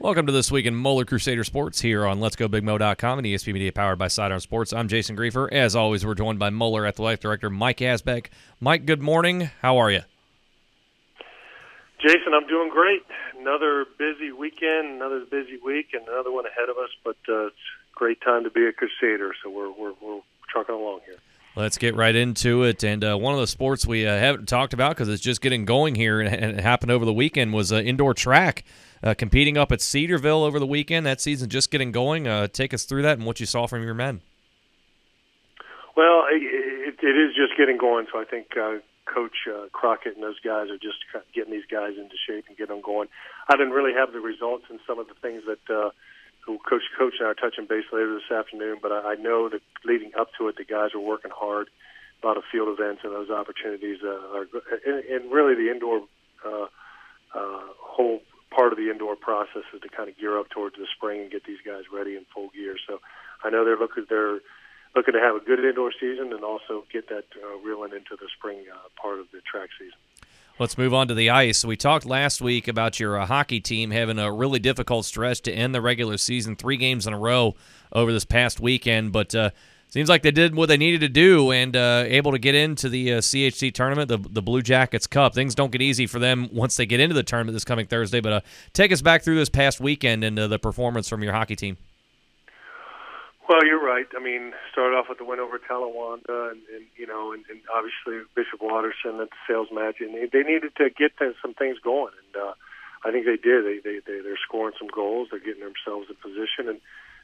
[0.00, 3.26] Welcome to this week in Moeller Crusader Sports here on Let's Go Big BigMoe.com and
[3.26, 4.72] ESP Media powered by Sidearm Sports.
[4.72, 5.52] I'm Jason Grefer.
[5.52, 8.26] As always, we're joined by Moeller Athletic Director Mike Asbeck.
[8.60, 9.50] Mike, good morning.
[9.60, 10.02] How are you?
[12.00, 13.02] Jason, I'm doing great.
[13.40, 16.90] Another busy weekend, another busy week, and another one ahead of us.
[17.02, 17.56] But uh, it's
[17.92, 21.18] a great time to be a Crusader, so we're we're, we're trucking along here.
[21.58, 22.84] Let's get right into it.
[22.84, 25.64] And uh, one of the sports we uh, haven't talked about because it's just getting
[25.64, 28.62] going here and it happened over the weekend was uh, indoor track.
[29.02, 31.04] Uh, competing up at Cedarville over the weekend.
[31.04, 32.28] That season just getting going.
[32.28, 34.20] Uh, take us through that and what you saw from your men.
[35.96, 38.06] Well, it, it is just getting going.
[38.12, 38.78] So I think uh,
[39.12, 40.98] Coach Crockett and those guys are just
[41.34, 43.08] getting these guys into shape and getting them going.
[43.48, 45.92] I didn't really have the results in some of the things that
[46.56, 48.78] Coach Coach and I are touching base later this afternoon.
[48.80, 51.68] But I, I know that leading up to it, the guys are working hard.
[52.22, 54.46] A lot field events and those opportunities uh, are,
[54.86, 56.02] and, and really the indoor
[56.44, 56.66] uh,
[57.34, 58.20] uh, whole
[58.50, 61.30] part of the indoor process is to kind of gear up towards the spring and
[61.30, 62.76] get these guys ready in full gear.
[62.88, 62.98] So
[63.44, 64.40] I know they're looking they're
[64.96, 68.28] looking to have a good indoor season and also get that uh, reeling into the
[68.36, 69.98] spring uh, part of the track season.
[70.60, 71.64] Let's move on to the ice.
[71.64, 75.52] We talked last week about your uh, hockey team having a really difficult stretch to
[75.52, 77.54] end the regular season, three games in a row
[77.92, 79.50] over this past weekend, but uh,
[79.88, 82.88] seems like they did what they needed to do and uh, able to get into
[82.88, 85.32] the uh, CHC tournament, the, the Blue Jackets Cup.
[85.32, 88.20] Things don't get easy for them once they get into the tournament this coming Thursday.
[88.20, 88.40] But uh,
[88.72, 91.76] take us back through this past weekend and uh, the performance from your hockey team.
[93.48, 94.04] Well, you're right.
[94.14, 97.60] I mean, started off with the win over Talawanda, and, and you know, and, and
[97.72, 101.78] obviously Bishop Watterson at the sales match, and they, they needed to get some things
[101.82, 102.52] going, and uh,
[103.08, 103.64] I think they did.
[103.64, 105.28] They, they they they're scoring some goals.
[105.30, 106.80] They're getting themselves in position, and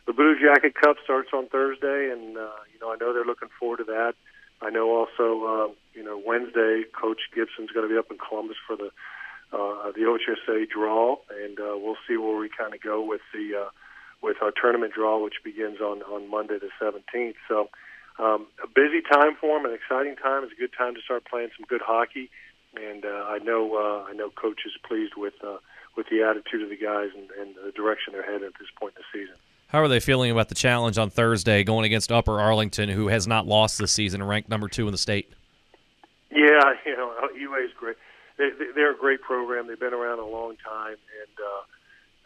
[0.07, 3.53] the Blue Jacket Cup starts on Thursday, and uh, you know I know they're looking
[3.61, 4.15] forward to that.
[4.63, 8.57] I know also uh, you know Wednesday, Coach Gibson's going to be up in Columbus
[8.67, 8.89] for the
[9.53, 13.69] uh, the OHSA draw, and uh, we'll see where we kind of go with the
[13.69, 13.71] uh,
[14.25, 17.35] with our tournament draw, which begins on on Monday the 17th.
[17.47, 17.69] So
[18.19, 20.43] um, a busy time for them, an exciting time.
[20.45, 22.31] It's a good time to start playing some good hockey,
[22.75, 25.59] and uh, I know uh, I know Coach is pleased with uh,
[25.97, 28.95] with the attitude of the guys and, and the direction they're headed at this point
[28.97, 29.37] in the season.
[29.69, 33.27] How are they feeling about the challenge on Thursday going against Upper Arlington, who has
[33.27, 35.33] not lost this season and ranked number two in the state?
[36.31, 37.97] Yeah, you know, UA is great.
[38.39, 39.69] They, they're a great program.
[39.69, 41.63] They've been around a long time, and uh,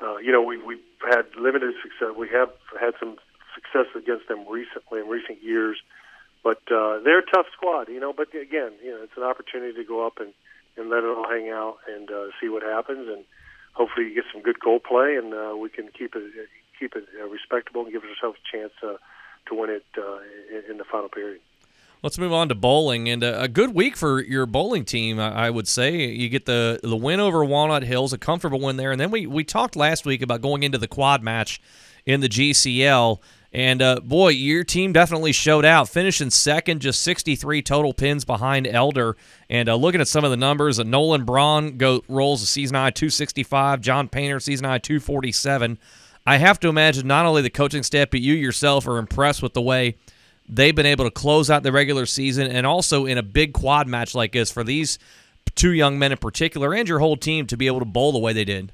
[0.01, 2.15] uh, you know, we, we've had limited success.
[2.17, 3.17] We have had some
[3.55, 5.79] success against them recently in recent years,
[6.45, 7.89] but uh, they're a tough squad.
[7.89, 10.33] You know, but again, you know, it's an opportunity to go up and
[10.77, 13.25] and let it all hang out and uh, see what happens, and
[13.73, 16.23] hopefully you get some good goal play, and uh, we can keep it
[16.79, 18.97] keep it uh, respectable and give ourselves a chance uh,
[19.47, 20.19] to win it uh,
[20.55, 21.41] in, in the final period.
[22.03, 25.19] Let's move on to bowling and a, good week for your bowling team.
[25.19, 28.93] I would say you get the the win over Walnut Hills, a comfortable win there,
[28.93, 31.61] and then we we talked last week about going into the quad match
[32.07, 33.21] in the GCL.
[33.51, 38.67] And uh, boy, your team definitely showed out, finishing second, just 63 total pins behind
[38.67, 39.17] Elder.
[39.49, 42.75] And uh, looking at some of the numbers, uh, Nolan Braun go, rolls a season
[42.75, 45.79] high 265, John Painter season high 247.
[46.27, 49.55] I have to imagine not only the coaching staff, but you yourself are impressed with
[49.55, 49.97] the way
[50.49, 53.87] they've been able to close out the regular season and also in a big quad
[53.87, 54.99] match like this for these
[55.55, 58.19] two young men in particular and your whole team to be able to bowl the
[58.19, 58.73] way they did.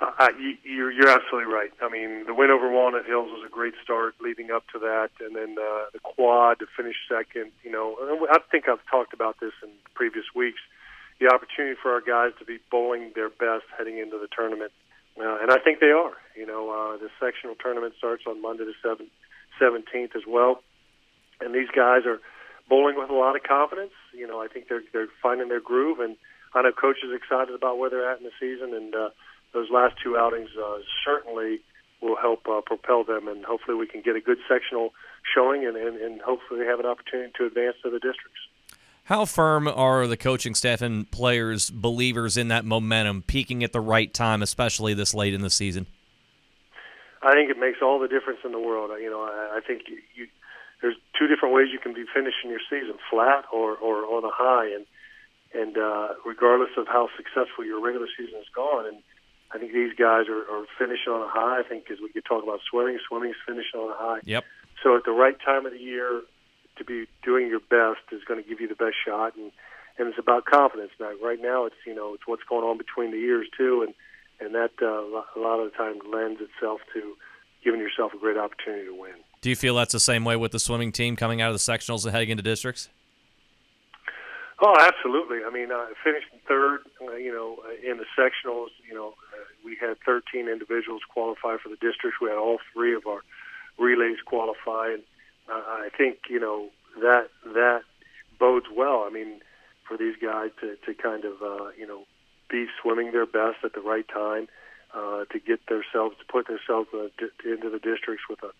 [0.00, 0.28] Uh,
[0.64, 1.70] you're, you're absolutely right.
[1.80, 5.10] I mean, the win over Walnut Hills was a great start leading up to that,
[5.20, 7.52] and then uh, the quad to finish second.
[7.62, 7.96] You know,
[8.28, 10.58] I think I've talked about this in previous weeks.
[11.20, 14.72] The opportunity for our guys to be bowling their best heading into the tournament
[15.20, 16.16] uh, and I think they are.
[16.36, 19.10] You know, uh, the sectional tournament starts on Monday the 7th,
[19.62, 20.62] 17th as well.
[21.40, 22.20] And these guys are
[22.68, 23.92] bowling with a lot of confidence.
[24.12, 26.16] You know, I think they're they're finding their groove, and
[26.54, 28.74] I know coach is excited about where they're at in the season.
[28.74, 29.10] And uh,
[29.52, 31.60] those last two outings uh, certainly
[32.00, 34.92] will help uh, propel them, and hopefully we can get a good sectional
[35.34, 38.40] showing, and, and, and hopefully have an opportunity to advance to the districts.
[39.04, 43.80] How firm are the coaching staff and players believers in that momentum peaking at the
[43.80, 45.86] right time, especially this late in the season?
[47.22, 48.90] I think it makes all the difference in the world.
[49.00, 50.26] You know, I, I think you, you,
[50.80, 54.34] there's two different ways you can be finishing your season: flat or or on a
[54.34, 54.74] high.
[54.74, 54.86] And
[55.54, 58.98] and uh, regardless of how successful your regular season has gone, and
[59.52, 61.60] I think these guys are, are finishing on a high.
[61.60, 64.20] I think as we could talk about swimming, swimming's finishing on a high.
[64.24, 64.44] Yep.
[64.82, 66.22] So at the right time of the year,
[66.76, 69.52] to be doing your best is going to give you the best shot, and
[69.98, 70.90] and it's about confidence.
[70.98, 73.94] Now, right now, it's you know it's what's going on between the years too, and
[74.44, 77.14] and that uh, a lot of the time lends itself to
[77.64, 79.14] giving yourself a great opportunity to win.
[79.40, 81.72] Do you feel that's the same way with the swimming team coming out of the
[81.72, 82.88] sectionals and heading into districts?
[84.60, 85.38] Oh, absolutely.
[85.44, 89.76] I mean, I finished third, uh, you know, in the sectionals, you know, uh, we
[89.80, 92.20] had 13 individuals qualify for the districts.
[92.20, 93.22] We had all three of our
[93.78, 95.02] relays qualify, and
[95.48, 96.68] uh, I think you know
[97.00, 97.82] that that
[98.38, 99.04] bodes well.
[99.06, 99.40] I mean,
[99.86, 102.04] for these guys to to kind of uh, you know
[102.52, 104.46] be swimming their best at the right time,
[104.94, 108.52] uh, to get themselves to put themselves into the districts with a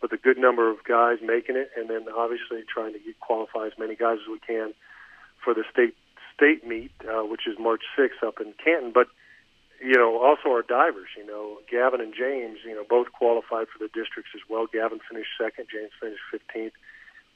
[0.00, 3.72] with a good number of guys making it, and then obviously trying to qualify as
[3.78, 4.72] many guys as we can
[5.42, 5.96] for the state
[6.36, 8.92] state meet, uh, which is March 6th up in Canton.
[8.92, 9.08] But
[9.80, 11.08] you know, also our divers.
[11.16, 12.58] You know, Gavin and James.
[12.64, 14.66] You know, both qualified for the districts as well.
[14.66, 15.66] Gavin finished second.
[15.72, 16.76] James finished 15th.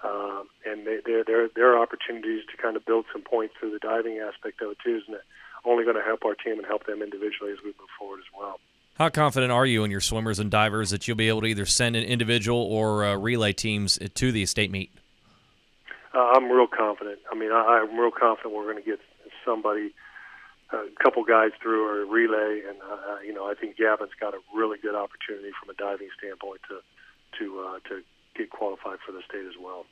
[0.04, 4.18] Um, and they're, there are opportunities to kind of build some points through the diving
[4.18, 5.22] aspect of it too, isn't it?
[5.64, 8.30] Only going to help our team and help them individually as we move forward as
[8.38, 8.58] well.
[8.98, 11.66] How confident are you in your swimmers and divers that you'll be able to either
[11.66, 14.92] send an individual or uh, relay teams to the state meet?
[16.14, 17.20] Uh, I'm real confident.
[17.30, 19.00] I mean, I, I'm real confident we're going to get
[19.44, 19.94] somebody,
[20.72, 24.38] a couple guys through a relay, and uh, you know, I think Gavin's got a
[24.54, 26.80] really good opportunity from a diving standpoint to
[27.38, 28.02] to uh, to
[28.36, 29.86] get qualified for the state as well.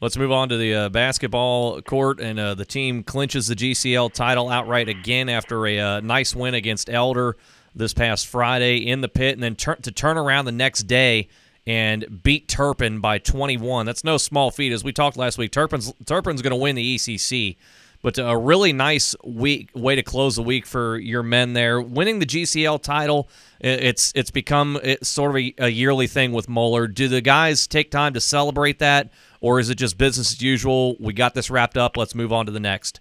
[0.00, 4.14] Let's move on to the uh, basketball court, and uh, the team clinches the GCL
[4.14, 7.36] title outright again after a uh, nice win against Elder
[7.74, 11.28] this past Friday in the pit, and then tur- to turn around the next day
[11.66, 13.84] and beat Turpin by 21.
[13.84, 14.72] That's no small feat.
[14.72, 17.56] As we talked last week, Turpin's Turpin's going to win the ECC,
[18.02, 22.18] but a really nice week way to close the week for your men there, winning
[22.18, 23.28] the GCL title.
[23.60, 26.86] It's it's become it's sort of a, a yearly thing with Moeller.
[26.86, 29.10] Do the guys take time to celebrate that,
[29.40, 30.96] or is it just business as usual?
[30.98, 31.96] We got this wrapped up.
[31.96, 33.00] Let's move on to the next.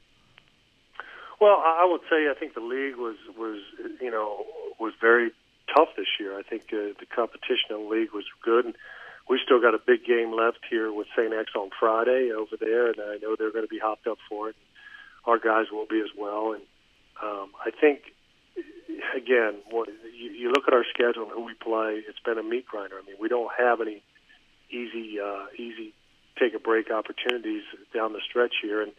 [1.39, 3.61] Well, I would say I think the league was was
[4.01, 4.45] you know
[4.79, 5.31] was very
[5.73, 6.37] tough this year.
[6.37, 8.75] I think uh, the competition in the league was good, and
[9.29, 11.33] we still got a big game left here with St.
[11.33, 14.49] X on Friday over there, and I know they're going to be hopped up for
[14.49, 14.55] it.
[15.29, 16.63] Our guys will be as well, and
[17.21, 18.01] um, I think
[19.15, 22.01] again, what, you, you look at our schedule and who we play.
[22.07, 22.95] It's been a meat grinder.
[23.01, 24.01] I mean, we don't have any
[24.69, 25.93] easy, uh, easy
[26.39, 28.91] take a break opportunities down the stretch here, and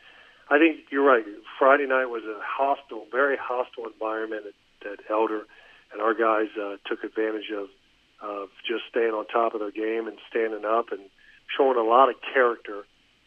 [0.51, 1.25] I think you're right.
[1.59, 5.47] Friday night was a hostile, very hostile environment at, at Elder,
[5.93, 7.69] and our guys uh, took advantage of
[8.21, 11.01] of just staying on top of their game and standing up and
[11.57, 12.85] showing a lot of character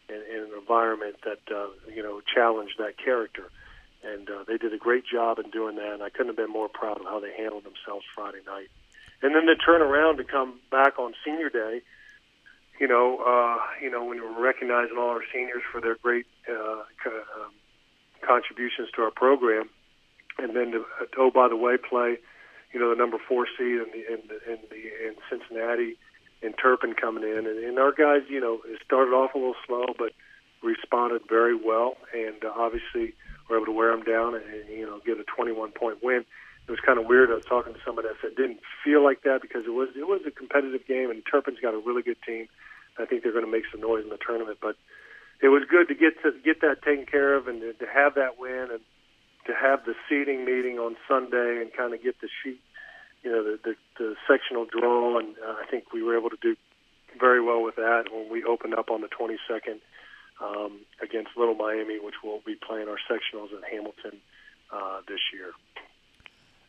[0.08, 3.50] in, in an environment that uh, you know challenged that character.
[4.04, 5.94] And uh, they did a great job in doing that.
[5.94, 8.68] And I couldn't have been more proud of how they handled themselves Friday night.
[9.22, 11.80] And then to turn around to come back on Senior Day,
[12.78, 16.82] you know, uh, you know, when we're recognizing all our seniors for their great uh,
[17.02, 17.52] co- um,
[18.20, 19.70] contributions to our program,
[20.38, 20.84] and then to,
[21.16, 22.18] oh by the way, play
[22.72, 25.96] you know the number four seed in the in the, in, the, in Cincinnati
[26.44, 29.56] and Turpin coming in, and, and our guys, you know, it started off a little
[29.66, 30.12] slow, but
[30.62, 33.14] responded very well, and uh, obviously
[33.48, 36.24] were able to wear them down and, and you know get a 21 point win.
[36.66, 37.30] It was kind of weird.
[37.30, 40.08] I was talking to somebody that said didn't feel like that because it was it
[40.08, 42.48] was a competitive game, and Turpin's got a really good team.
[42.98, 44.76] I think they're going to make some noise in the tournament, but
[45.42, 48.14] it was good to get to get that taken care of and to, to have
[48.14, 48.80] that win and
[49.46, 52.60] to have the seating meeting on Sunday and kind of get the sheet,
[53.24, 56.38] you know, the, the, the sectional draw, and uh, I think we were able to
[56.40, 56.56] do
[57.18, 59.80] very well with that when we opened up on the 22nd
[60.40, 64.20] um, against Little Miami, which will be playing our sectionals in Hamilton
[64.72, 65.52] uh, this year.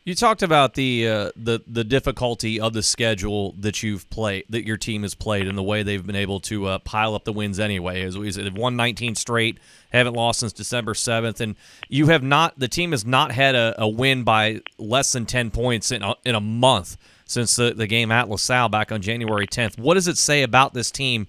[0.05, 4.63] You talked about the uh, the the difficulty of the schedule that you've played, that
[4.63, 7.33] your team has played, and the way they've been able to uh, pile up the
[7.33, 8.03] wins anyway.
[8.03, 9.57] As we said, won 19 straight,
[9.91, 11.55] haven't lost since December 7th, and
[11.89, 12.53] you have not.
[12.59, 16.13] The team has not had a, a win by less than 10 points in a,
[16.23, 19.79] in a month since the, the game at LaSalle back on January 10th.
[19.79, 21.27] What does it say about this team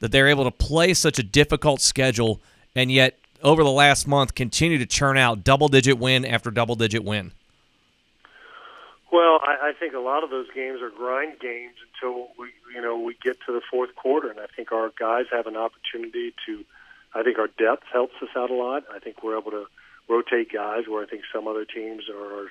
[0.00, 2.40] that they're able to play such a difficult schedule
[2.74, 6.74] and yet over the last month continue to churn out double digit win after double
[6.74, 7.30] digit win?
[9.10, 12.82] Well, I, I think a lot of those games are grind games until we, you
[12.82, 16.34] know, we get to the fourth quarter, and I think our guys have an opportunity
[16.46, 16.64] to.
[17.14, 18.84] I think our depth helps us out a lot.
[18.94, 19.64] I think we're able to
[20.08, 22.48] rotate guys where I think some other teams are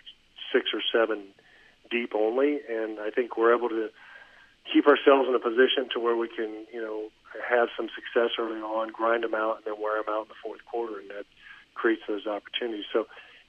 [0.52, 1.26] six or seven
[1.92, 3.90] deep only, and I think we're able to
[4.74, 7.10] keep ourselves in a position to where we can, you know,
[7.48, 10.42] have some success early on, grind them out, and then wear them out in the
[10.44, 11.26] fourth quarter, and that
[11.76, 12.86] creates those opportunities.
[12.92, 13.06] So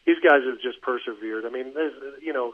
[0.07, 1.47] these guys have just persevered.
[1.47, 1.73] I mean,
[2.21, 2.53] you know,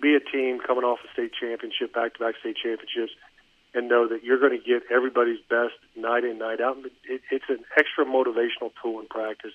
[0.00, 3.12] be a team coming off a state championship, back-to-back state championships,
[3.74, 6.78] and know that you're going to get everybody's best night in, night out.
[7.04, 9.52] It, it's an extra motivational tool in practice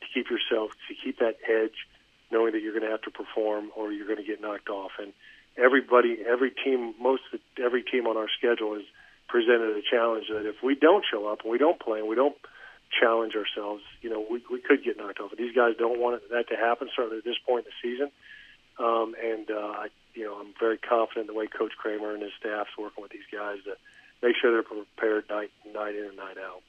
[0.00, 1.86] to keep yourself, to keep that edge,
[2.30, 4.92] knowing that you're going to have to perform or you're going to get knocked off.
[4.98, 5.12] And
[5.56, 8.84] everybody, every team, most of the, every team on our schedule is
[9.28, 12.16] presented a challenge that if we don't show up and we don't play and we
[12.16, 12.36] don't
[12.98, 15.30] challenge ourselves, you know, we we could get knocked off.
[15.30, 16.88] But these guys don't want that to happen.
[16.94, 18.10] Certainly at this point in the season,
[18.78, 22.32] um, and uh, you know, I'm very confident in the way Coach Kramer and his
[22.38, 23.76] staff's working with these guys to
[24.22, 26.62] make sure they're prepared night night in and night out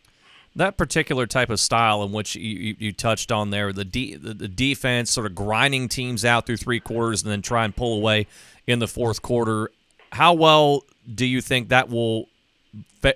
[0.56, 4.16] that particular type of style in which you, you, you touched on there, the, de-
[4.16, 7.76] the, the defense sort of grinding teams out through three quarters and then try and
[7.76, 8.28] pull away
[8.68, 9.70] in the fourth quarter.
[10.12, 12.28] How well do you think that will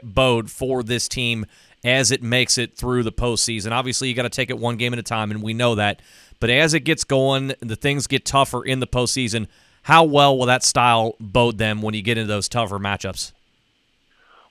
[0.03, 1.45] bode for this team
[1.83, 3.71] as it makes it through the postseason?
[3.71, 6.01] Obviously, you got to take it one game at a time, and we know that.
[6.39, 9.47] But as it gets going, the things get tougher in the postseason.
[9.83, 13.33] How well will that style bode them when you get into those tougher matchups?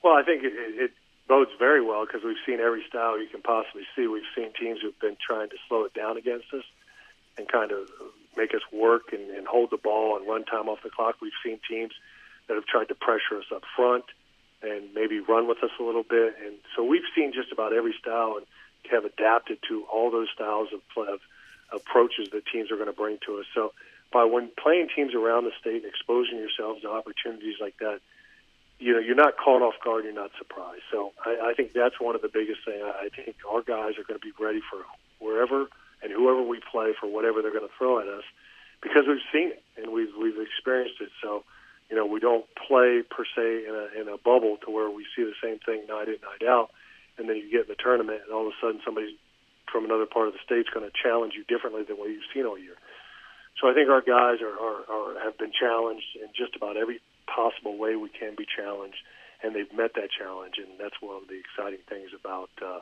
[0.03, 0.91] Well, I think it, it
[1.29, 4.07] bodes very well because we've seen every style you can possibly see.
[4.07, 6.65] We've seen teams who've been trying to slow it down against us
[7.39, 7.89] and kind of
[8.37, 11.17] make us work and, and hold the ball and run time off the clock.
[11.23, 11.93] We've seen teams
[12.49, 14.05] that have tried to pressure us up front
[14.63, 16.35] and maybe run with us a little bit.
[16.45, 18.47] And so we've seen just about every style and
[18.91, 21.21] have adapted to all those styles of, of
[21.73, 23.47] approaches that teams are going to bring to us.
[23.55, 23.73] So
[24.13, 28.01] by when playing teams around the state and exposing yourselves to opportunities like that,
[28.79, 30.83] you know, you're not caught off guard, you're not surprised.
[30.91, 32.83] So I, I think that's one of the biggest things.
[32.83, 34.83] I think our guys are going to be ready for
[35.19, 35.67] wherever
[36.03, 38.25] and whoever we play for whatever they're going to throw at us
[38.83, 41.11] because we've seen it and we've we've experienced it.
[41.23, 41.45] So
[41.93, 45.05] you know, we don't play per se in a in a bubble to where we
[45.13, 46.73] see the same thing night in night out,
[47.19, 49.21] and then you get in the tournament and all of a sudden somebody
[49.71, 52.49] from another part of the state's going to challenge you differently than what you've seen
[52.49, 52.81] all year.
[53.61, 57.05] So I think our guys are, are, are have been challenged in just about every
[57.29, 59.05] possible way we can be challenged,
[59.45, 62.81] and they've met that challenge, and that's one of the exciting things about uh,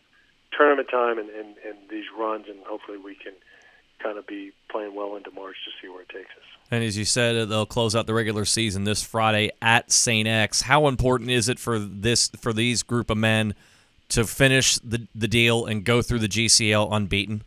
[0.54, 3.34] tournament time and, and, and these runs, and hopefully we can
[4.02, 6.44] kind of be playing well into March to see where it takes us.
[6.70, 10.28] And as you said, uh, they'll close out the regular season this Friday at St.
[10.28, 10.62] X.
[10.62, 13.54] How important is it for this for these group of men
[14.10, 17.42] to finish the the deal and go through the GCL unbeaten?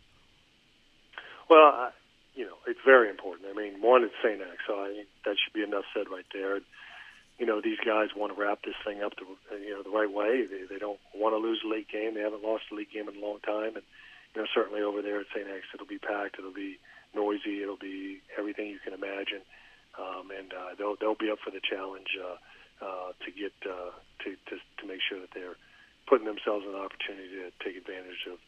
[1.50, 1.90] Well, uh,
[2.36, 3.48] you know, it's very important.
[3.50, 4.42] I mean, one, it's St.
[4.42, 6.60] X, so I that should be enough said right there
[7.40, 10.12] you know these guys want to wrap this thing up the you know the right
[10.12, 10.46] way.
[10.46, 12.14] They, they don't want to lose a league game.
[12.14, 13.84] They haven't lost a league game in a long time, and
[14.36, 15.48] you know certainly over there at St.
[15.48, 16.38] X, it'll be packed.
[16.40, 16.80] It'll be
[17.16, 17.62] noisy.
[17.62, 19.42] It'll be everything you can imagine,
[19.98, 23.92] um, and uh, they'll they'll be up for the challenge uh, uh, to get uh,
[24.24, 25.58] to, to to make sure that they're
[26.08, 28.40] putting themselves an opportunity to take advantage of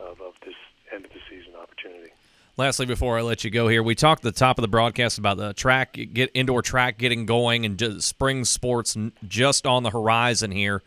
[0.00, 0.54] of, of this
[0.94, 2.12] end of the season opportunity.
[2.58, 5.16] Lastly, before I let you go here, we talked at the top of the broadcast
[5.16, 8.94] about the track, get indoor track getting going, and just spring sports
[9.26, 10.82] just on the horizon here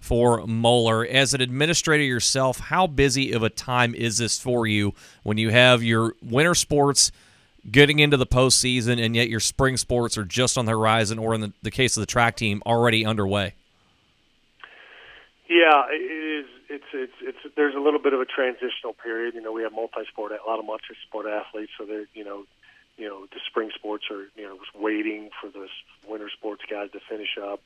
[0.00, 1.06] for Moeller.
[1.06, 5.50] As an administrator yourself, how busy of a time is this for you when you
[5.50, 7.12] have your winter sports
[7.70, 11.34] getting into the postseason, and yet your spring sports are just on the horizon, or
[11.34, 13.54] in the, the case of the track team, already underway?
[15.48, 19.34] Yeah, it is it's it's it's there's a little bit of a transitional period.
[19.34, 22.44] You know, we have multi-sport, a lot of multi-sport athletes, so they're you know,
[22.96, 25.66] you know, the spring sports are you know waiting for the
[26.08, 27.60] winter sports guys to finish up.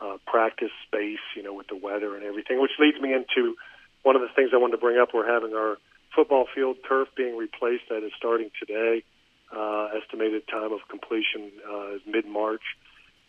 [0.00, 3.56] Uh, practice space, you know, with the weather and everything, which leads me into
[4.04, 5.08] one of the things I wanted to bring up.
[5.12, 5.76] We're having our
[6.14, 7.84] football field turf being replaced.
[7.90, 9.02] That is starting today.
[9.50, 12.62] Uh, estimated time of completion uh, is mid March.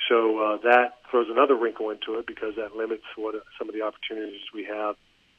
[0.08, 3.82] So uh, that throws another wrinkle into it because that limits what some of the
[3.82, 4.96] opportunities we have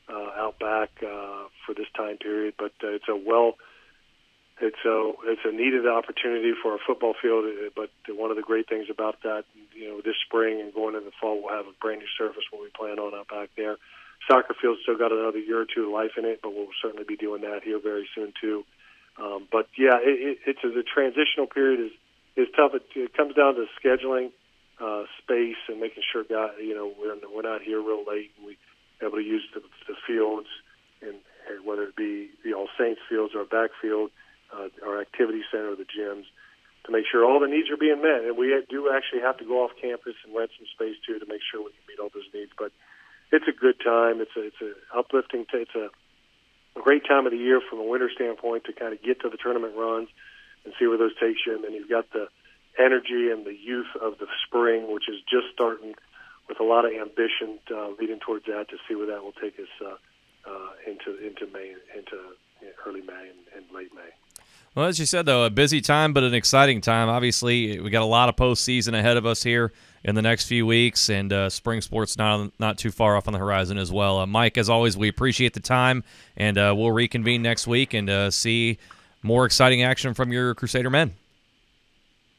[0.08, 2.54] uh, out back uh, for this time period.
[2.58, 3.54] But uh, it's a well,
[4.60, 7.44] it's a it's a needed opportunity for a football field.
[7.44, 9.44] Uh, but one of the great things about that,
[9.80, 12.44] you know, this spring and going into the fall, we'll have a brand new surface
[12.52, 13.76] we plan on out back there.
[14.28, 17.04] Soccer field's still got another year or two of life in it, but we'll certainly
[17.08, 18.64] be doing that here very soon too.
[19.16, 21.92] Um, but yeah, it, it, it's a, the transitional period is
[22.36, 22.72] is tough.
[22.74, 24.30] It, it comes down to scheduling,
[24.78, 28.46] uh, space, and making sure, God, you know, we're we're not here real late and
[28.46, 28.58] we
[29.02, 30.48] able to use the, the fields,
[31.00, 31.16] and,
[31.48, 34.10] and whether it be the All Saints fields or backfield,
[34.52, 36.24] uh, our activity center, or the gyms,
[36.86, 38.24] to make sure all the needs are being met.
[38.24, 41.26] And we do actually have to go off campus and rent some space too to
[41.26, 42.52] make sure we can meet all those needs.
[42.56, 42.72] But
[43.32, 44.20] it's a good time.
[44.20, 45.46] It's a it's a uplifting.
[45.46, 45.90] T- it's a,
[46.80, 49.36] great time of the year from a winter standpoint to kind of get to the
[49.36, 50.08] tournament runs
[50.64, 51.54] and see where those takes you.
[51.54, 52.28] And then you've got the
[52.78, 55.94] energy and the youth of the spring, which is just starting
[56.48, 59.60] with a lot of ambition uh, leading towards that to see where that will take
[59.60, 59.94] us uh,
[60.48, 62.16] uh, into into May, into
[62.86, 64.10] early May and, and late May.
[64.76, 67.08] Well, as you said, though, a busy time, but an exciting time.
[67.08, 69.72] Obviously, we got a lot of postseason ahead of us here
[70.04, 73.32] in the next few weeks, and uh, spring sports not not too far off on
[73.32, 74.18] the horizon as well.
[74.18, 76.04] Uh, Mike, as always, we appreciate the time,
[76.36, 78.78] and uh, we'll reconvene next week and uh, see
[79.24, 81.14] more exciting action from your Crusader men.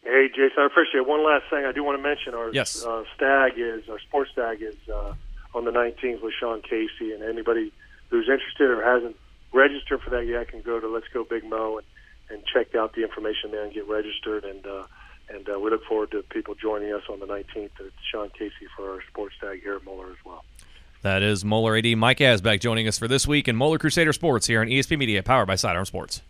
[0.01, 1.07] Hey, Jason, I appreciate it.
[1.07, 2.81] One last thing I do want to mention: our yes.
[2.81, 5.13] uh, stag is our sports stag is uh,
[5.53, 7.73] on the 19th with Sean Casey, and anybody
[8.09, 9.17] who's interested or hasn't
[9.51, 11.85] registered for that yet can go to Let's Go Big Moe and,
[12.31, 14.43] and check out the information there and get registered.
[14.45, 14.83] And uh,
[15.29, 17.69] and uh, we look forward to people joining us on the 19th.
[17.79, 20.43] It's Sean Casey for our sports tag here at Moeller as well.
[21.03, 24.47] That is Moeller AD Mike Asbeck joining us for this week in Moeller Crusader Sports
[24.47, 26.21] here on ESP Media, powered by Sidearm Sports.